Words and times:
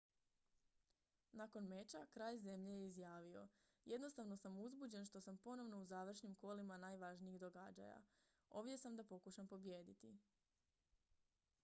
"nakon 1.39 1.67
meča 1.73 1.99
kralj 2.13 2.37
zemlje 2.45 2.73
je 2.77 2.87
izjavio: 2.87 3.43
"jednostavno 3.85 4.37
sam 4.37 4.57
uzbuđen 4.59 5.05
što 5.05 5.21
sam 5.21 5.37
ponovno 5.37 5.81
u 5.81 5.85
završnim 5.85 6.35
kolima 6.35 6.77
najvažnijih 6.77 7.39
događaja. 7.39 8.01
ovdje 8.49 8.77
sam 8.77 8.95
da 8.95 9.03
pokušam 9.03 9.47
pobijediti."" 9.47 10.17